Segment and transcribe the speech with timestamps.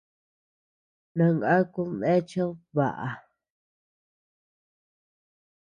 [1.17, 3.07] Nangakud neachead baʼa.